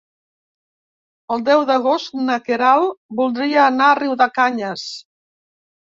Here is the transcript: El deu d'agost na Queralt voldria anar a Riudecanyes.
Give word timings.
El 1.35 1.43
deu 1.49 1.61
d'agost 1.71 2.17
na 2.29 2.39
Queralt 2.47 2.97
voldria 3.21 3.67
anar 3.69 3.91
a 3.93 3.99
Riudecanyes. 4.03 4.87